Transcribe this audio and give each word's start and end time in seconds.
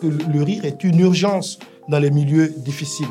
que 0.00 0.06
le 0.06 0.42
rire 0.42 0.64
est 0.64 0.84
une 0.84 1.00
urgence 1.00 1.58
dans 1.88 1.98
les 1.98 2.10
milieux 2.10 2.52
difficiles. 2.56 3.06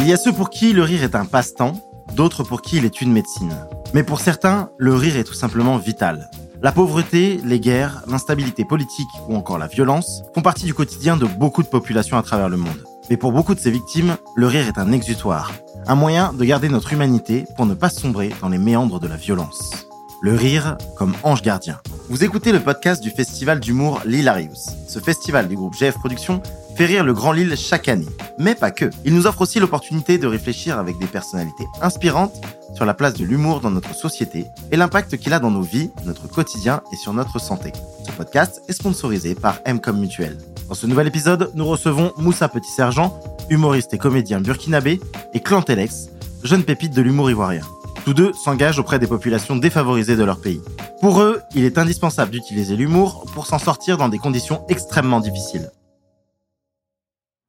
Il 0.00 0.06
y 0.08 0.12
a 0.12 0.16
ceux 0.16 0.32
pour 0.32 0.50
qui 0.50 0.72
le 0.72 0.82
rire 0.82 1.02
est 1.02 1.14
un 1.14 1.24
passe-temps, 1.24 1.72
d'autres 2.14 2.42
pour 2.42 2.62
qui 2.62 2.76
il 2.76 2.84
est 2.84 3.00
une 3.00 3.12
médecine. 3.12 3.54
Mais 3.94 4.02
pour 4.02 4.20
certains, 4.20 4.70
le 4.76 4.94
rire 4.94 5.16
est 5.16 5.24
tout 5.24 5.34
simplement 5.34 5.78
vital. 5.78 6.30
La 6.62 6.72
pauvreté, 6.72 7.40
les 7.44 7.60
guerres, 7.60 8.02
l'instabilité 8.06 8.64
politique 8.64 9.08
ou 9.28 9.36
encore 9.36 9.58
la 9.58 9.66
violence 9.66 10.22
font 10.34 10.42
partie 10.42 10.64
du 10.64 10.74
quotidien 10.74 11.16
de 11.16 11.26
beaucoup 11.26 11.62
de 11.62 11.68
populations 11.68 12.18
à 12.18 12.22
travers 12.22 12.48
le 12.48 12.56
monde. 12.56 12.84
Mais 13.10 13.16
pour 13.16 13.32
beaucoup 13.32 13.54
de 13.54 13.60
ces 13.60 13.70
victimes, 13.70 14.16
le 14.34 14.46
rire 14.46 14.66
est 14.66 14.78
un 14.78 14.90
exutoire, 14.92 15.52
un 15.86 15.94
moyen 15.94 16.32
de 16.32 16.44
garder 16.44 16.68
notre 16.68 16.92
humanité 16.92 17.44
pour 17.56 17.66
ne 17.66 17.74
pas 17.74 17.90
sombrer 17.90 18.32
dans 18.40 18.48
les 18.48 18.58
méandres 18.58 18.98
de 18.98 19.08
la 19.08 19.16
violence. 19.16 19.88
Le 20.22 20.34
rire 20.34 20.78
comme 20.96 21.14
ange 21.22 21.42
gardien. 21.42 21.80
Vous 22.10 22.22
écoutez 22.22 22.52
le 22.52 22.60
podcast 22.60 23.02
du 23.02 23.08
festival 23.08 23.60
d'humour 23.60 24.02
L'Hilarious. 24.04 24.68
Ce 24.86 24.98
festival 24.98 25.48
du 25.48 25.56
groupe 25.56 25.74
GF 25.74 25.94
Productions 25.94 26.42
fait 26.76 26.84
rire 26.84 27.02
le 27.02 27.14
Grand 27.14 27.32
Lille 27.32 27.56
chaque 27.56 27.88
année. 27.88 28.08
Mais 28.38 28.54
pas 28.54 28.70
que. 28.70 28.90
Il 29.06 29.14
nous 29.14 29.26
offre 29.26 29.40
aussi 29.40 29.58
l'opportunité 29.58 30.18
de 30.18 30.26
réfléchir 30.26 30.78
avec 30.78 30.98
des 30.98 31.06
personnalités 31.06 31.64
inspirantes 31.80 32.34
sur 32.74 32.84
la 32.84 32.92
place 32.92 33.14
de 33.14 33.24
l'humour 33.24 33.60
dans 33.60 33.70
notre 33.70 33.94
société 33.94 34.44
et 34.70 34.76
l'impact 34.76 35.16
qu'il 35.16 35.32
a 35.32 35.38
dans 35.38 35.50
nos 35.50 35.62
vies, 35.62 35.90
notre 36.04 36.28
quotidien 36.28 36.82
et 36.92 36.96
sur 36.96 37.14
notre 37.14 37.38
santé. 37.38 37.72
Ce 38.06 38.12
podcast 38.12 38.60
est 38.68 38.74
sponsorisé 38.74 39.34
par 39.34 39.60
Mcom 39.66 39.98
Mutuel. 39.98 40.36
Dans 40.68 40.74
ce 40.74 40.86
nouvel 40.86 41.06
épisode, 41.06 41.52
nous 41.54 41.64
recevons 41.64 42.12
Moussa 42.18 42.50
Petit 42.50 42.70
Sergent, 42.70 43.18
humoriste 43.48 43.94
et 43.94 43.98
comédien 43.98 44.42
burkinabé, 44.42 45.00
et 45.32 45.40
Clantelex, 45.40 46.10
jeune 46.42 46.64
pépite 46.64 46.92
de 46.92 47.00
l'humour 47.00 47.30
ivoirien. 47.30 47.62
Tous 48.04 48.12
deux 48.12 48.34
s'engagent 48.34 48.78
auprès 48.78 48.98
des 48.98 49.06
populations 49.06 49.56
défavorisées 49.56 50.16
de 50.16 50.24
leur 50.24 50.38
pays. 50.38 50.60
Pour 51.00 51.22
eux, 51.22 51.40
il 51.54 51.64
est 51.64 51.78
indispensable 51.78 52.30
d'utiliser 52.30 52.76
l'humour 52.76 53.24
pour 53.32 53.46
s'en 53.46 53.58
sortir 53.58 53.96
dans 53.96 54.10
des 54.10 54.18
conditions 54.18 54.62
extrêmement 54.68 55.20
difficiles. 55.20 55.70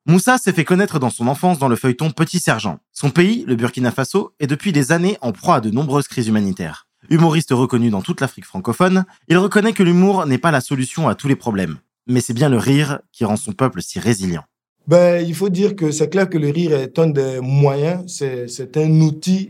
Moussa 0.06 0.38
s'est 0.38 0.54
fait 0.54 0.64
connaître 0.64 0.98
dans 0.98 1.10
son 1.10 1.28
enfance 1.28 1.60
dans 1.60 1.68
le 1.68 1.76
feuilleton 1.76 2.12
Petit 2.12 2.40
Sergent. 2.40 2.80
Son 2.94 3.10
pays, 3.10 3.44
le 3.46 3.58
Burkina 3.58 3.92
Faso, 3.92 4.32
est 4.40 4.48
depuis 4.48 4.72
des 4.72 4.94
années 4.94 5.18
en 5.20 5.34
proie 5.34 5.56
à 5.56 5.62
de 5.62 5.72
nombreuses 5.72 6.08
crises 6.08 6.28
humanitaires. 6.28 6.88
Humoriste 7.10 7.52
reconnu 7.52 7.90
dans 7.90 8.02
toute 8.02 8.22
l'Afrique 8.22 8.46
francophone, 8.46 9.04
il 9.28 9.38
reconnaît 9.38 9.74
que 9.74 9.84
l'humour 9.84 10.26
n'est 10.26 10.38
pas 10.38 10.52
la 10.52 10.62
solution 10.62 11.10
à 11.10 11.16
tous 11.16 11.28
les 11.28 11.36
problèmes. 11.36 11.80
Mais 12.08 12.22
c'est 12.22 12.34
bien 12.34 12.48
le 12.48 12.58
rire 12.58 13.00
qui 13.12 13.26
rend 13.26 13.36
son 13.36 13.52
peuple 13.52 13.82
si 13.82 14.00
résilient. 14.00 14.46
Ben, 14.88 15.26
il 15.28 15.36
faut 15.36 15.50
dire 15.50 15.76
que 15.76 15.92
c'est 15.92 16.10
clair 16.10 16.30
que 16.30 16.38
le 16.38 16.50
rire 16.50 16.74
est 16.74 16.98
un 16.98 17.08
des 17.08 17.42
moyens, 17.42 18.06
c'est 18.08 18.78
un 18.78 19.02
outil 19.02 19.50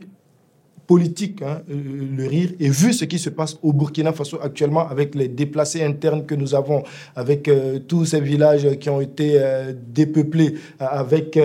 politique, 0.88 1.42
hein, 1.42 1.62
euh, 1.70 1.76
le 2.18 2.28
rire, 2.28 2.52
et 2.60 2.70
vu 2.70 2.94
ce 2.94 3.06
qui 3.06 3.20
se 3.20 3.30
passe 3.30 3.58
au 3.64 3.74
Burkina 3.74 4.14
Faso 4.14 4.38
actuellement 4.42 4.88
avec 4.88 5.16
les 5.16 5.28
déplacés 5.28 5.84
internes 5.84 6.26
que 6.26 6.36
nous 6.36 6.56
avons, 6.56 6.84
avec 7.16 7.48
euh, 7.48 7.80
tous 7.80 8.06
ces 8.06 8.22
villages 8.22 8.78
qui 8.80 8.90
ont 8.90 9.02
été 9.02 9.34
euh, 9.36 9.74
dépeuplés, 9.88 10.56
avec 10.80 11.40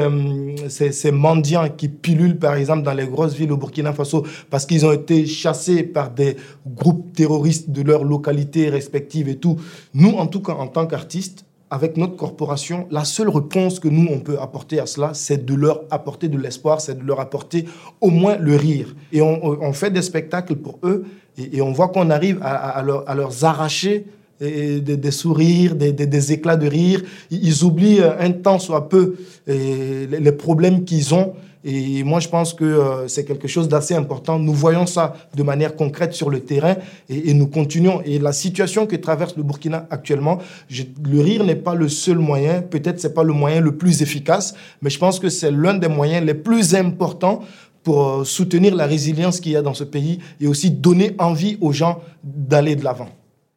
ces, 0.68 0.92
ces, 0.92 1.12
mendiants 1.12 1.68
qui 1.76 1.88
pilulent 1.88 2.38
par 2.38 2.54
exemple 2.54 2.82
dans 2.82 2.92
les 2.92 3.06
grosses 3.06 3.34
villes 3.34 3.52
au 3.52 3.56
Burkina 3.56 3.92
Faso 3.92 4.26
parce 4.50 4.66
qu'ils 4.66 4.84
ont 4.86 4.92
été 4.92 5.26
chassés 5.26 5.82
par 5.82 6.10
des 6.10 6.36
groupes 6.66 7.12
terroristes 7.14 7.70
de 7.70 7.82
leur 7.82 8.04
localité 8.04 8.68
respective 8.68 9.28
et 9.28 9.36
tout. 9.36 9.56
Nous, 9.94 10.10
en 10.10 10.26
tout 10.26 10.40
cas, 10.40 10.52
en 10.52 10.66
tant 10.66 10.86
qu'artistes, 10.86 11.44
avec 11.70 11.96
notre 11.96 12.16
corporation, 12.16 12.86
la 12.90 13.04
seule 13.04 13.28
réponse 13.28 13.78
que 13.78 13.88
nous, 13.88 14.08
on 14.10 14.18
peut 14.18 14.38
apporter 14.40 14.80
à 14.80 14.86
cela, 14.86 15.12
c'est 15.14 15.44
de 15.44 15.54
leur 15.54 15.82
apporter 15.90 16.28
de 16.28 16.36
l'espoir, 16.36 16.80
c'est 16.80 16.98
de 16.98 17.04
leur 17.04 17.20
apporter 17.20 17.66
au 18.00 18.10
moins 18.10 18.36
le 18.36 18.56
rire. 18.56 18.94
Et 19.12 19.22
on, 19.22 19.72
fait 19.72 19.90
des 19.90 20.02
spectacles 20.02 20.56
pour 20.56 20.80
eux 20.82 21.04
et, 21.38 21.62
on 21.62 21.70
voit 21.70 21.88
qu'on 21.88 22.10
arrive 22.10 22.40
à, 22.42 22.82
leur, 22.82 23.04
arracher 23.44 24.06
des, 24.40 25.10
sourires, 25.10 25.76
des, 25.76 26.32
éclats 26.32 26.56
de 26.56 26.66
rire. 26.66 27.02
Ils 27.30 27.62
oublient 27.62 28.02
un 28.02 28.32
temps 28.32 28.58
soit 28.58 28.88
peu 28.88 29.14
les 29.46 30.32
problèmes 30.32 30.84
qu'ils 30.84 31.14
ont 31.14 31.34
et 31.62 32.04
moi, 32.04 32.20
je 32.20 32.28
pense 32.28 32.54
que 32.54 32.64
euh, 32.64 33.08
c'est 33.08 33.24
quelque 33.26 33.46
chose 33.46 33.68
d'assez 33.68 33.94
important. 33.94 34.38
Nous 34.38 34.54
voyons 34.54 34.86
ça 34.86 35.14
de 35.34 35.42
manière 35.42 35.76
concrète 35.76 36.14
sur 36.14 36.30
le 36.30 36.40
terrain 36.40 36.76
et, 37.10 37.34
nous 37.34 37.46
continuons. 37.46 38.00
Et 38.04 38.18
la 38.18 38.32
situation 38.32 38.86
que 38.86 38.96
traverse 38.96 39.36
le 39.36 39.42
Burkina 39.42 39.86
actuellement, 39.90 40.38
le 40.70 41.20
rire 41.20 41.44
n'est 41.44 41.56
pas 41.56 41.74
le 41.74 41.88
seul 41.88 42.18
moyen. 42.18 42.62
Peut-être 42.62 42.98
c'est 42.98 43.12
pas 43.12 43.24
le 43.24 43.34
moyen 43.34 43.60
le 43.60 43.76
plus 43.76 44.00
efficace, 44.00 44.54
mais 44.80 44.88
je 44.88 44.98
pense 44.98 45.18
que 45.18 45.28
c'est 45.28 45.50
l'un 45.50 45.74
des 45.74 45.88
moyens 45.88 46.24
les 46.24 46.34
plus 46.34 46.74
importants 46.74 47.42
pour 47.82 48.08
euh, 48.08 48.24
soutenir 48.24 48.74
la 48.74 48.86
résilience 48.86 49.40
qu'il 49.40 49.52
y 49.52 49.56
a 49.56 49.62
dans 49.62 49.74
ce 49.74 49.84
pays 49.84 50.18
et 50.40 50.46
aussi 50.46 50.70
donner 50.70 51.14
envie 51.18 51.58
aux 51.60 51.72
gens 51.72 52.02
d'aller 52.24 52.74
de 52.74 52.84
l'avant. 52.84 53.10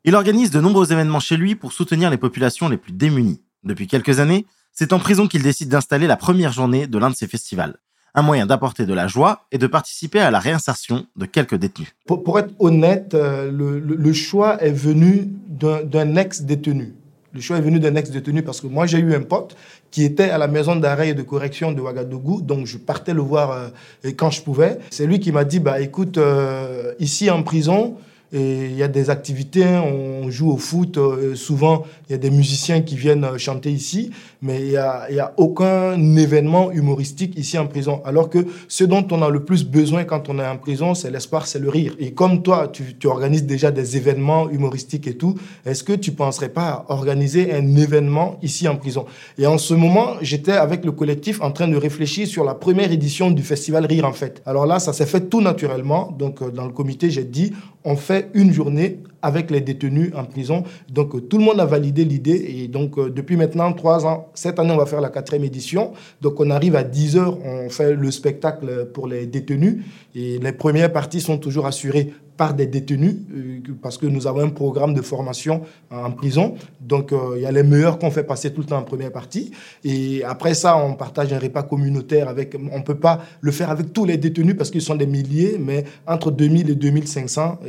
Il 0.03 0.15
organise 0.15 0.51
de 0.51 0.59
nombreux 0.59 0.91
événements 0.91 1.21
chez 1.21 1.37
lui 1.37 1.55
pour 1.55 1.71
soutenir 1.71 2.09
les 2.09 2.17
populations 2.17 2.67
les 2.67 2.77
plus 2.77 2.91
démunies. 2.91 3.41
Depuis 3.63 3.87
quelques 3.87 4.19
années, 4.19 4.45
c'est 4.73 4.91
en 4.91 4.99
prison 4.99 5.27
qu'il 5.27 5.43
décide 5.43 5.69
d'installer 5.69 6.07
la 6.07 6.17
première 6.17 6.51
journée 6.51 6.87
de 6.87 6.97
l'un 6.97 7.09
de 7.09 7.15
ses 7.15 7.27
festivals 7.27 7.77
un 8.15 8.21
moyen 8.21 8.45
d'apporter 8.45 8.85
de 8.85 8.93
la 8.93 9.07
joie 9.07 9.45
et 9.51 9.57
de 9.57 9.67
participer 9.67 10.19
à 10.19 10.31
la 10.31 10.39
réinsertion 10.39 11.05
de 11.15 11.25
quelques 11.25 11.55
détenus. 11.55 11.89
Pour, 12.05 12.39
être 12.39 12.53
honnête, 12.59 13.13
euh, 13.13 13.51
le, 13.51 14.13
choix 14.13 14.61
est 14.61 14.71
venu 14.71 15.29
d'un 15.47 16.15
ex-détenu. 16.15 16.93
Le 17.33 17.41
choix 17.41 17.57
est 17.57 17.61
venu 17.61 17.79
d'un 17.79 17.95
ex-détenu 17.95 18.43
parce 18.43 18.61
que 18.61 18.67
moi, 18.67 18.85
j'ai 18.85 18.99
eu 18.99 19.15
un 19.15 19.21
pote 19.21 19.55
qui 19.89 20.03
était 20.03 20.29
à 20.29 20.37
la 20.37 20.47
maison 20.47 20.75
d'arrêt 20.75 21.09
et 21.09 21.13
de 21.15 21.23
correction 21.23 21.71
de 21.71 21.81
Ouagadougou, 21.81 22.41
donc 22.41 22.67
je 22.67 22.77
partais 22.77 23.13
le 23.13 23.21
voir 23.21 23.51
euh, 23.51 24.11
quand 24.15 24.29
je 24.29 24.41
pouvais. 24.41 24.77
C'est 24.91 25.07
lui 25.07 25.19
qui 25.19 25.31
m'a 25.31 25.43
dit, 25.43 25.59
bah 25.59 25.81
écoute, 25.81 26.17
euh, 26.17 26.93
ici 26.99 27.31
en 27.31 27.41
prison, 27.41 27.95
il 28.39 28.75
y 28.75 28.83
a 28.83 28.87
des 28.87 29.09
activités, 29.09 29.63
hein, 29.63 29.83
on 29.83 30.29
joue 30.31 30.51
au 30.51 30.57
foot. 30.57 30.97
Euh, 30.97 31.35
souvent, 31.35 31.83
il 32.07 32.13
y 32.13 32.15
a 32.15 32.17
des 32.17 32.31
musiciens 32.31 32.81
qui 32.81 32.95
viennent 32.95 33.25
euh, 33.25 33.37
chanter 33.37 33.71
ici, 33.71 34.09
mais 34.41 34.61
il 34.61 34.69
n'y 34.69 34.77
a, 34.77 35.07
a 35.19 35.33
aucun 35.37 35.93
événement 36.15 36.71
humoristique 36.71 37.37
ici 37.37 37.57
en 37.57 37.67
prison. 37.67 38.01
Alors 38.05 38.29
que 38.29 38.39
ce 38.67 38.83
dont 38.83 39.05
on 39.11 39.21
a 39.21 39.29
le 39.29 39.43
plus 39.43 39.63
besoin 39.63 40.03
quand 40.03 40.29
on 40.29 40.39
est 40.39 40.47
en 40.47 40.57
prison, 40.57 40.95
c'est 40.95 41.11
l'espoir, 41.11 41.45
c'est 41.45 41.59
le 41.59 41.69
rire. 41.69 41.95
Et 41.99 42.13
comme 42.13 42.41
toi, 42.41 42.67
tu, 42.67 42.95
tu, 42.97 43.07
organises 43.07 43.45
déjà 43.45 43.71
des 43.71 43.97
événements 43.97 44.49
humoristiques 44.49 45.07
et 45.07 45.15
tout, 45.15 45.35
est-ce 45.65 45.83
que 45.83 45.93
tu 45.93 46.11
penserais 46.11 46.49
pas 46.49 46.69
à 46.69 46.85
organiser 46.89 47.53
un 47.53 47.75
événement 47.75 48.39
ici 48.41 48.67
en 48.67 48.77
prison? 48.77 49.05
Et 49.37 49.45
en 49.45 49.57
ce 49.57 49.73
moment, 49.73 50.13
j'étais 50.21 50.53
avec 50.53 50.85
le 50.85 50.91
collectif 50.91 51.41
en 51.41 51.51
train 51.51 51.67
de 51.67 51.77
réfléchir 51.77 52.27
sur 52.27 52.43
la 52.43 52.55
première 52.55 52.91
édition 52.91 53.29
du 53.31 53.43
festival 53.43 53.85
Rire 53.85 54.05
en 54.05 54.13
fait. 54.13 54.41
Alors 54.45 54.65
là, 54.65 54.79
ça 54.79 54.93
s'est 54.93 55.05
fait 55.05 55.29
tout 55.29 55.41
naturellement. 55.41 56.15
Donc 56.17 56.41
euh, 56.41 56.49
dans 56.49 56.65
le 56.65 56.71
comité, 56.71 57.09
j'ai 57.09 57.23
dit, 57.23 57.53
on 57.83 57.95
fait 57.95 58.29
une 58.33 58.51
journée 58.51 58.99
avec 59.23 59.49
les 59.49 59.61
détenus 59.61 60.11
en 60.15 60.25
prison. 60.25 60.63
Donc, 60.89 61.15
euh, 61.15 61.21
tout 61.21 61.37
le 61.37 61.45
monde 61.45 61.59
a 61.59 61.65
validé 61.65 62.03
l'idée. 62.03 62.45
Et 62.57 62.67
donc, 62.67 62.99
euh, 62.99 63.09
depuis 63.09 63.37
maintenant 63.37 63.71
trois 63.71 64.05
ans, 64.05 64.27
cette 64.35 64.59
année, 64.59 64.71
on 64.71 64.77
va 64.77 64.85
faire 64.85 65.01
la 65.01 65.09
quatrième 65.09 65.45
édition. 65.45 65.93
Donc, 66.21 66.39
on 66.39 66.49
arrive 66.51 66.75
à 66.75 66.83
10 66.83 67.17
heures, 67.17 67.37
on 67.43 67.69
fait 67.69 67.95
le 67.95 68.11
spectacle 68.11 68.89
pour 68.93 69.07
les 69.07 69.25
détenus. 69.25 69.77
Et 70.13 70.37
les 70.37 70.51
premières 70.51 70.91
parties 70.91 71.21
sont 71.21 71.37
toujours 71.37 71.65
assurées 71.65 72.13
par 72.35 72.55
des 72.55 72.65
détenus, 72.65 73.15
euh, 73.35 73.59
parce 73.81 73.97
que 73.97 74.07
nous 74.07 74.25
avons 74.27 74.41
un 74.41 74.49
programme 74.49 74.93
de 74.93 75.01
formation 75.01 75.61
en 75.91 76.11
prison. 76.11 76.55
Donc, 76.81 77.13
il 77.35 77.43
y 77.43 77.45
a 77.45 77.51
les 77.51 77.63
meilleurs 77.63 77.99
qu'on 77.99 78.09
fait 78.09 78.23
passer 78.23 78.51
tout 78.51 78.61
le 78.61 78.67
temps 78.67 78.79
en 78.79 78.83
première 78.83 79.11
partie. 79.11 79.51
Et 79.83 80.23
après 80.23 80.55
ça, 80.55 80.75
on 80.75 80.95
partage 80.95 81.31
un 81.31 81.39
repas 81.39 81.63
communautaire 81.63 82.27
avec... 82.27 82.57
On 82.71 82.79
ne 82.79 82.83
peut 82.83 82.97
pas 82.97 83.21
le 83.39 83.51
faire 83.51 83.69
avec 83.69 83.93
tous 83.93 84.05
les 84.05 84.17
détenus 84.17 84.55
parce 84.57 84.71
qu'ils 84.71 84.81
sont 84.81 84.95
des 84.95 85.05
milliers, 85.05 85.57
mais 85.59 85.85
entre 86.07 86.31
2000 86.31 86.71
et 86.71 86.75
2500 86.75 87.59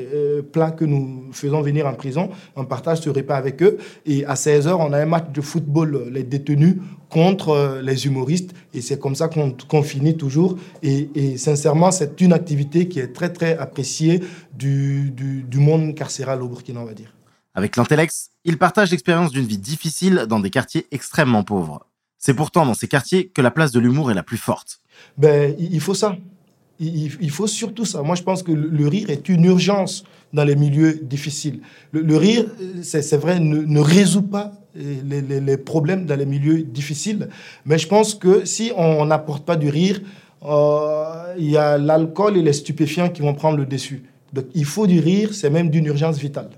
plats 0.51 0.71
que 0.71 0.87
nous 0.87 1.27
faisons 1.33 1.44
faisons 1.45 1.63
venir 1.63 1.87
en 1.87 1.95
prison, 1.95 2.31
on 2.57 2.65
partage 2.65 3.01
ce 3.01 3.11
repas 3.11 3.37
avec 3.37 3.63
eux. 3.63 3.79
Et 4.07 4.25
à 4.25 4.35
16h, 4.35 4.75
on 4.79 4.93
a 4.93 4.99
un 4.99 5.07
match 5.07 5.27
de 5.33 5.41
football, 5.41 6.09
les 6.11 6.23
détenus 6.23 6.77
contre 7.09 7.51
euh, 7.51 7.83
les 7.83 8.07
humoristes. 8.07 8.55
Et 8.73 8.81
c'est 8.81 8.99
comme 8.99 9.15
ça 9.15 9.29
qu'on 9.29 9.83
finit 9.83 10.17
toujours. 10.17 10.57
Et, 10.83 11.37
sincèrement, 11.37 11.91
c'est 11.91 12.21
une 12.21 12.33
activité 12.33 12.89
qui 12.89 12.99
est 13.01 13.13
très, 13.13 13.33
très 13.33 13.57
appréciée 13.59 14.21
du, 14.53 15.13
du, 15.13 15.59
monde 15.59 15.95
carcéral 15.95 16.43
au 16.43 16.49
Burkina, 16.49 16.81
on 16.81 16.85
va 16.85 16.95
dire. 16.95 17.13
Avec 17.55 17.77
l'Antellex, 17.77 18.31
il 18.45 18.59
partage 18.59 18.91
l'expérience 18.91 19.31
d'une 19.31 19.47
vie 19.47 19.59
difficile 19.59 20.27
dans 20.29 20.41
des 20.41 20.51
quartiers 20.51 20.87
extrêmement 20.91 21.45
pauvres. 21.45 21.87
C'est 22.19 22.35
pourtant 22.35 22.67
dans 22.67 22.75
ces 22.75 22.89
quartiers 22.89 23.29
que 23.29 23.43
la 23.43 23.51
place 23.51 23.71
de 23.71 23.79
l'humour 23.79 24.11
est 24.11 24.15
la 24.15 24.23
plus 24.23 24.39
forte. 24.39 24.81
Ben, 25.19 25.55
il 25.59 25.81
faut 25.81 25.95
ça 25.95 26.17
il, 26.81 27.31
faut 27.31 27.47
surtout 27.47 27.85
ça. 27.85 28.03
Moi, 28.03 28.17
je 28.17 28.23
pense 28.23 28.43
que 28.43 28.53
le, 28.53 28.89
rire 28.89 29.11
est 29.11 29.29
une 29.29 29.45
urgence 29.45 30.05
dans 30.33 30.45
les 30.45 30.57
milieux 30.57 31.01
difficiles. 31.03 31.61
Le, 31.93 32.17
rire, 32.17 32.47
c'est 32.83 33.17
vrai, 33.17 33.39
ne, 33.39 33.81
résout 33.81 34.23
pas 34.23 34.53
les, 34.75 35.57
problèmes 35.57 36.05
dans 36.05 36.17
les 36.17 36.27
milieux 36.27 36.63
difficiles. 36.63 37.29
Mais 37.65 37.79
je 37.79 37.87
pense 37.87 38.15
que 38.15 38.45
si 38.45 38.73
on 38.77 39.07
n'apporte 39.07 39.45
pas 39.45 39.57
du 39.57 39.69
rire, 39.69 40.01
euh, 40.45 41.35
il 41.39 41.51
y 41.51 41.57
a 41.57 41.79
l'alcool 41.79 42.37
et 42.37 42.43
les 42.43 42.53
stupéfiants 42.53 43.09
qui 43.09 43.23
vont 43.23 43.35
prendre 43.35 43.57
le 43.57 43.67
dessus. 43.67 44.03
Donc, 44.33 44.47
il 44.55 44.65
faut 44.65 44.87
du 44.87 44.99
rire, 44.99 45.33
c'est 45.33 45.51
même 45.51 45.71
d'une 45.71 45.87
urgence 45.87 46.19
vitale. 46.19 46.51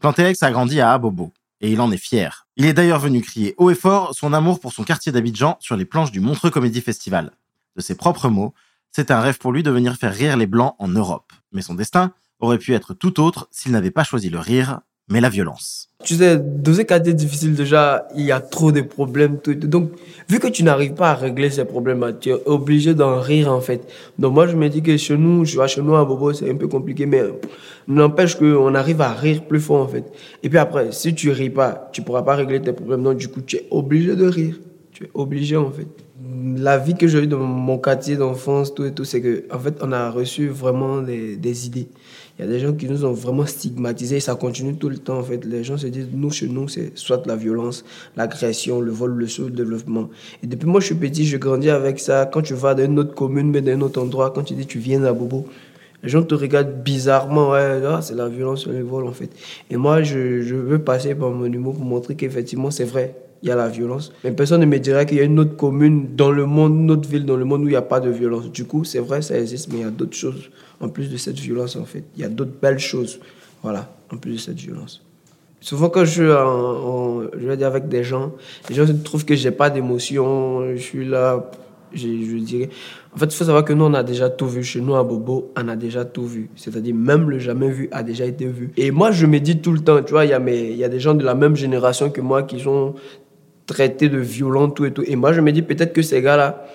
Plantex 0.00 0.42
a 0.42 0.50
grandi 0.50 0.80
à 0.80 0.92
Abobo 0.92 1.32
et 1.62 1.70
il 1.70 1.80
en 1.80 1.90
est 1.90 1.96
fier. 1.96 2.46
Il 2.56 2.66
est 2.66 2.74
d'ailleurs 2.74 2.98
venu 2.98 3.22
crier 3.22 3.54
haut 3.56 3.70
et 3.70 3.74
fort 3.74 4.14
son 4.14 4.34
amour 4.34 4.60
pour 4.60 4.72
son 4.72 4.84
quartier 4.84 5.12
d'Abidjan 5.12 5.56
sur 5.60 5.76
les 5.76 5.86
planches 5.86 6.10
du 6.10 6.20
Montreux 6.20 6.50
Comédie 6.50 6.82
Festival. 6.82 7.30
De 7.76 7.80
ses 7.80 7.94
propres 7.94 8.28
mots, 8.28 8.52
c'est 8.92 9.10
un 9.10 9.20
rêve 9.20 9.38
pour 9.38 9.52
lui 9.52 9.62
de 9.62 9.70
venir 9.70 9.96
faire 9.96 10.14
rire 10.14 10.36
les 10.36 10.46
Blancs 10.46 10.74
en 10.78 10.88
Europe. 10.88 11.32
Mais 11.52 11.62
son 11.62 11.74
destin 11.74 12.12
aurait 12.40 12.58
pu 12.58 12.74
être 12.74 12.94
tout 12.94 13.20
autre 13.20 13.48
s'il 13.50 13.72
n'avait 13.72 13.90
pas 13.90 14.04
choisi 14.04 14.30
le 14.30 14.38
rire 14.38 14.80
mais 15.08 15.20
la 15.20 15.28
violence. 15.28 15.88
Tu 16.04 16.14
sais, 16.14 16.38
dans 16.38 16.74
ces 16.74 16.84
quartiers 16.84 17.12
difficiles, 17.14 17.54
déjà, 17.54 18.08
il 18.16 18.24
y 18.24 18.32
a 18.32 18.40
trop 18.40 18.72
de 18.72 18.80
problèmes. 18.80 19.38
Tout, 19.38 19.54
Donc, 19.54 19.90
vu 20.28 20.40
que 20.40 20.48
tu 20.48 20.64
n'arrives 20.64 20.94
pas 20.94 21.10
à 21.10 21.14
régler 21.14 21.50
ces 21.50 21.64
problèmes, 21.64 22.16
tu 22.20 22.30
es 22.30 22.36
obligé 22.46 22.94
d'en 22.94 23.20
rire, 23.20 23.52
en 23.52 23.60
fait. 23.60 23.86
Donc, 24.18 24.34
moi, 24.34 24.46
je 24.46 24.56
me 24.56 24.68
dis 24.68 24.82
que 24.82 24.96
chez 24.96 25.16
nous, 25.16 25.44
je 25.44 25.64
chez 25.66 25.82
nous, 25.82 25.94
à 25.94 26.04
Bobo, 26.04 26.32
c'est 26.32 26.50
un 26.50 26.56
peu 26.56 26.66
compliqué, 26.66 27.06
mais 27.06 27.22
n'empêche 27.86 28.36
qu'on 28.36 28.74
arrive 28.74 29.00
à 29.00 29.12
rire 29.12 29.44
plus 29.44 29.60
fort, 29.60 29.82
en 29.82 29.88
fait. 29.88 30.04
Et 30.42 30.48
puis 30.48 30.58
après, 30.58 30.90
si 30.92 31.14
tu 31.14 31.30
ris 31.30 31.50
pas, 31.50 31.90
tu 31.92 32.02
pourras 32.02 32.22
pas 32.22 32.34
régler 32.34 32.60
tes 32.60 32.72
problèmes. 32.72 33.02
Donc, 33.02 33.18
du 33.18 33.28
coup, 33.28 33.42
tu 33.42 33.56
es 33.56 33.66
obligé 33.70 34.16
de 34.16 34.26
rire. 34.26 34.58
Tu 34.92 35.04
es 35.04 35.10
obligé, 35.14 35.56
en 35.56 35.70
fait. 35.70 35.88
La 36.56 36.78
vie 36.78 36.94
que 36.94 37.08
j'ai 37.08 37.24
eue 37.24 37.26
dans 37.26 37.38
mon 37.38 37.78
quartier 37.78 38.16
d'enfance, 38.16 38.74
tout 38.74 38.84
et 38.84 38.92
tout, 38.92 39.04
c'est 39.04 39.20
que, 39.20 39.44
en 39.50 39.58
fait, 39.58 39.74
on 39.82 39.90
a 39.90 40.10
reçu 40.10 40.48
vraiment 40.48 41.00
des, 41.02 41.66
idées. 41.66 41.88
Il 42.38 42.44
y 42.44 42.48
a 42.48 42.50
des 42.50 42.60
gens 42.60 42.72
qui 42.72 42.86
nous 42.86 43.04
ont 43.04 43.12
vraiment 43.12 43.44
stigmatisés 43.46 44.16
et 44.16 44.20
ça 44.20 44.34
continue 44.34 44.76
tout 44.76 44.88
le 44.88 44.98
temps 44.98 45.18
en 45.18 45.22
fait. 45.22 45.44
Les 45.44 45.64
gens 45.64 45.76
se 45.76 45.86
disent, 45.86 46.08
nous, 46.12 46.30
chez 46.30 46.48
nous, 46.48 46.68
c'est 46.68 46.96
soit 46.96 47.26
la 47.26 47.34
violence, 47.34 47.84
l'agression, 48.16 48.80
le 48.80 48.92
vol, 48.92 49.14
le 49.14 49.26
sous-développement. 49.26 50.10
Et 50.42 50.46
depuis 50.46 50.66
moi, 50.66 50.80
je 50.80 50.86
suis 50.86 50.94
petit, 50.94 51.26
je 51.26 51.36
grandis 51.38 51.70
avec 51.70 51.98
ça. 51.98 52.26
Quand 52.32 52.42
tu 52.42 52.54
vas 52.54 52.74
dans 52.74 52.84
une 52.84 52.98
autre 52.98 53.14
commune, 53.14 53.50
mais 53.50 53.60
dans 53.60 53.72
un 53.72 53.80
autre 53.80 54.00
endroit, 54.00 54.30
quand 54.30 54.42
tu 54.42 54.54
dis 54.54 54.66
tu 54.66 54.78
viens 54.78 55.02
à 55.04 55.12
Bobo, 55.12 55.46
les 56.02 56.08
gens 56.08 56.22
te 56.22 56.34
regardent 56.34 56.82
bizarrement, 56.82 57.50
ouais, 57.50 57.80
ah, 57.86 58.00
c'est 58.02 58.14
la 58.14 58.28
violence, 58.28 58.66
le 58.66 58.82
vol 58.82 59.06
en 59.06 59.12
fait. 59.12 59.30
Et 59.70 59.76
moi, 59.76 60.02
je, 60.02 60.42
je 60.42 60.54
veux 60.54 60.78
passer 60.78 61.14
par 61.14 61.30
mon 61.30 61.46
humour 61.46 61.74
pour 61.74 61.84
montrer 61.84 62.14
qu'effectivement, 62.14 62.70
c'est 62.70 62.84
vrai 62.84 63.14
il 63.42 63.48
y 63.48 63.52
a 63.52 63.56
la 63.56 63.68
violence. 63.68 64.12
Mais 64.24 64.30
personne 64.30 64.60
ne 64.60 64.66
me 64.66 64.78
dirait 64.78 65.04
qu'il 65.04 65.18
y 65.18 65.20
a 65.20 65.24
une 65.24 65.38
autre 65.38 65.56
commune 65.56 66.14
dans 66.14 66.30
le 66.30 66.46
monde, 66.46 66.74
une 66.74 66.90
autre 66.90 67.08
ville 67.08 67.24
dans 67.24 67.36
le 67.36 67.44
monde 67.44 67.62
où 67.62 67.66
il 67.66 67.70
n'y 67.70 67.76
a 67.76 67.82
pas 67.82 68.00
de 68.00 68.10
violence. 68.10 68.50
Du 68.50 68.64
coup, 68.64 68.84
c'est 68.84 69.00
vrai, 69.00 69.20
ça 69.20 69.38
existe, 69.38 69.72
mais 69.72 69.80
il 69.80 69.82
y 69.82 69.84
a 69.84 69.90
d'autres 69.90 70.16
choses 70.16 70.50
en 70.80 70.88
plus 70.88 71.10
de 71.10 71.16
cette 71.16 71.38
violence, 71.38 71.76
en 71.76 71.84
fait. 71.84 72.04
Il 72.16 72.22
y 72.22 72.24
a 72.24 72.28
d'autres 72.28 72.54
belles 72.60 72.78
choses, 72.78 73.20
voilà, 73.62 73.92
en 74.12 74.16
plus 74.16 74.32
de 74.32 74.38
cette 74.38 74.58
violence. 74.58 75.02
Souvent, 75.60 75.88
quand 75.90 76.04
je 76.04 76.10
suis 76.10 76.22
je 76.22 77.46
vais 77.46 77.62
avec 77.62 77.88
des 77.88 78.02
gens, 78.02 78.32
les 78.68 78.74
gens 78.74 78.84
trouvent 79.04 79.24
que 79.24 79.36
j'ai 79.36 79.52
pas 79.52 79.70
d'émotion, 79.70 80.74
je 80.74 80.80
suis 80.80 81.04
là, 81.06 81.48
je, 81.94 82.38
dirais. 82.38 82.68
En 83.14 83.18
fait, 83.18 83.26
il 83.26 83.32
faut 83.32 83.44
savoir 83.44 83.64
que 83.64 83.72
nous, 83.72 83.84
on 83.84 83.94
a 83.94 84.02
déjà 84.02 84.28
tout 84.28 84.48
vu. 84.48 84.64
Chez 84.64 84.80
nous, 84.80 84.96
à 84.96 85.04
Bobo, 85.04 85.52
on 85.56 85.68
a 85.68 85.76
déjà 85.76 86.04
tout 86.04 86.26
vu. 86.26 86.48
C'est-à-dire, 86.56 86.94
même 86.94 87.30
le 87.30 87.38
jamais 87.38 87.70
vu 87.70 87.88
a 87.92 88.02
déjà 88.02 88.24
été 88.24 88.46
vu. 88.46 88.72
Et 88.76 88.90
moi, 88.90 89.10
je 89.12 89.26
me 89.26 89.38
dis 89.38 89.58
tout 89.58 89.72
le 89.72 89.80
temps, 89.80 90.02
tu 90.02 90.12
vois, 90.12 90.24
il 90.24 90.30
y, 90.30 90.76
y 90.78 90.84
a 90.84 90.88
des 90.88 91.00
gens 91.00 91.14
de 91.14 91.24
la 91.24 91.34
même 91.34 91.54
génération 91.54 92.10
que 92.10 92.20
moi 92.20 92.42
qui 92.42 92.58
sont 92.60 92.94
traités 93.66 94.08
de 94.08 94.18
violents, 94.18 94.68
tout 94.70 94.84
et 94.84 94.92
tout. 94.92 95.04
Et 95.06 95.16
moi, 95.16 95.32
je 95.32 95.40
me 95.40 95.52
dis 95.52 95.62
peut-être 95.62 95.92
que 95.92 96.02
ces 96.02 96.20
gars-là, 96.22 96.66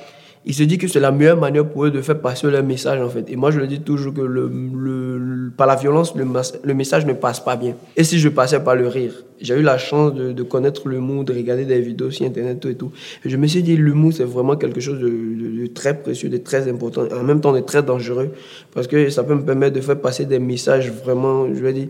ils 0.48 0.54
se 0.54 0.64
disent 0.64 0.78
que 0.78 0.88
c'est 0.88 1.02
la 1.02 1.12
meilleure 1.12 1.38
manière 1.38 1.68
pour 1.68 1.86
eux 1.86 1.92
de 1.92 2.00
faire 2.02 2.22
passer 2.22 2.50
leur 2.50 2.64
message, 2.64 3.02
en 3.02 3.10
fait. 3.10 3.30
Et 3.30 3.36
moi, 3.36 3.52
je 3.52 3.60
le 3.60 3.68
dis 3.68 3.82
toujours 3.82 4.14
que 4.14 4.22
le, 4.22 4.48
le, 4.48 5.52
par 5.58 5.68
la 5.68 5.76
violence, 5.76 6.16
le, 6.16 6.26
le, 6.64 6.74
message 6.74 7.06
ne 7.06 7.12
passe 7.12 7.42
pas 7.42 7.58
bien. 7.58 7.76
Et 7.98 8.06
si 8.06 8.18
je 8.18 8.30
passais 8.30 8.62
par 8.62 8.76
le 8.78 8.88
rire 8.88 9.12
J'ai 9.42 9.56
eu 9.56 9.62
la 9.62 9.78
chance 9.78 10.14
de, 10.14 10.44
connaître 10.44 10.88
l'humour, 10.88 11.26
de 11.26 11.34
regarder 11.34 11.66
des 11.66 11.82
vidéos 11.82 12.12
sur 12.12 12.26
Internet, 12.26 12.62
tout 12.62 12.70
et 12.70 12.76
tout. 12.76 12.94
Je 13.26 13.36
me 13.36 13.46
suis 13.46 13.62
dit, 13.62 13.76
l'humour, 13.76 14.14
c'est 14.14 14.24
vraiment 14.24 14.56
quelque 14.56 14.80
chose 14.80 15.00
de, 15.00 15.68
très 15.68 16.00
précieux, 16.00 16.30
de 16.30 16.38
très 16.38 16.70
important, 16.70 17.04
en 17.12 17.24
même 17.24 17.42
temps 17.42 17.52
de 17.52 17.60
très 17.60 17.84
dangereux, 17.84 18.30
parce 18.74 18.88
que 18.88 19.10
ça 19.10 19.26
peut 19.26 19.36
me 19.36 19.44
permettre 19.44 19.76
de 19.76 19.82
faire 19.82 20.00
passer 20.00 20.26
des 20.26 20.40
messages 20.40 20.90
vraiment, 20.90 21.54
je 21.54 21.60
vais 21.60 21.74
dire, 21.74 21.88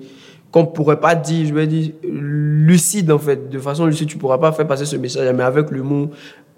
qu'on 0.51 0.65
pourrait 0.65 0.99
pas 0.99 1.15
dire, 1.15 1.45
je 1.45 1.53
vais 1.53 1.67
dire, 1.67 1.91
lucide 2.03 3.11
en 3.11 3.19
fait. 3.19 3.49
De 3.49 3.59
façon 3.59 3.85
lucide, 3.85 4.07
tu 4.07 4.17
pourras 4.17 4.37
pas 4.37 4.51
faire 4.51 4.67
passer 4.67 4.85
ce 4.85 4.95
message, 4.95 5.33
mais 5.35 5.43
avec 5.43 5.71
l'humour, 5.71 6.09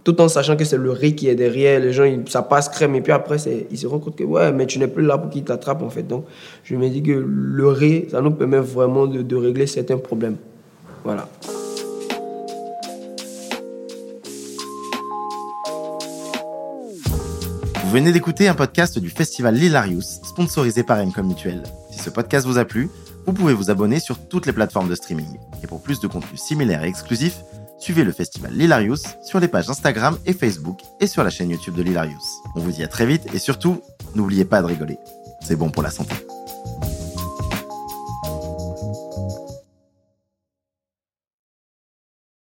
tout 0.03 0.21
en 0.21 0.27
sachant 0.27 0.55
que 0.55 0.63
c'est 0.63 0.77
le 0.77 0.91
riz 0.91 1.15
qui 1.15 1.27
est 1.27 1.35
derrière, 1.35 1.79
les 1.79 1.93
gens, 1.93 2.05
ça 2.27 2.41
passe 2.41 2.69
crème, 2.69 2.95
et 2.95 3.01
puis 3.01 3.11
après, 3.11 3.37
ils 3.69 3.77
se 3.77 3.87
rendent 3.87 4.01
compte 4.01 4.15
que, 4.15 4.23
ouais, 4.23 4.51
mais 4.51 4.65
tu 4.65 4.79
n'es 4.79 4.87
plus 4.87 5.05
là 5.05 5.17
pour 5.17 5.29
qu'ils 5.29 5.43
t'attrapent, 5.43 5.83
en 5.83 5.89
fait. 5.89 6.03
Donc, 6.03 6.25
je 6.63 6.75
me 6.75 6.89
dis 6.89 7.03
que 7.03 7.11
le 7.11 7.67
riz, 7.67 8.05
ça 8.09 8.21
nous 8.21 8.31
permet 8.31 8.59
vraiment 8.59 9.07
de, 9.07 9.35
régler 9.35 9.67
certains 9.67 9.97
problèmes. 9.97 10.37
Voilà. 11.03 11.27
Vous 17.83 17.95
venez 17.95 18.11
d'écouter 18.11 18.47
un 18.47 18.53
podcast 18.53 18.99
du 18.99 19.09
festival 19.09 19.55
Lilarius, 19.55 20.19
sponsorisé 20.23 20.83
par 20.83 21.03
Mcom 21.03 21.27
Mutuel. 21.27 21.63
Si 21.91 21.99
ce 21.99 22.09
podcast 22.11 22.45
vous 22.45 22.59
a 22.59 22.65
plu, 22.65 22.89
vous 23.25 23.33
pouvez 23.33 23.53
vous 23.53 23.69
abonner 23.69 23.99
sur 23.99 24.17
toutes 24.27 24.45
les 24.45 24.53
plateformes 24.53 24.89
de 24.89 24.95
streaming. 24.95 25.37
Et 25.63 25.67
pour 25.67 25.81
plus 25.81 25.99
de 25.99 26.07
contenu 26.07 26.37
similaire 26.37 26.83
et 26.83 26.87
exclusif, 26.87 27.43
suivez 27.77 28.03
le 28.03 28.11
festival 28.11 28.53
Lilarius 28.53 29.03
sur 29.23 29.39
les 29.39 29.47
pages 29.47 29.69
Instagram 29.69 30.17
et 30.25 30.33
Facebook 30.33 30.81
et 30.99 31.07
sur 31.07 31.23
la 31.23 31.29
chaîne 31.29 31.49
YouTube 31.49 31.75
de 31.75 31.83
Lilarius. 31.83 32.39
On 32.55 32.59
vous 32.59 32.71
dit 32.71 32.83
à 32.83 32.87
très 32.87 33.05
vite 33.05 33.33
et 33.33 33.39
surtout, 33.39 33.81
n'oubliez 34.15 34.45
pas 34.45 34.61
de 34.61 34.67
rigoler. 34.67 34.99
C'est 35.41 35.55
bon 35.55 35.69
pour 35.69 35.83
la 35.83 35.91
santé. 35.91 36.15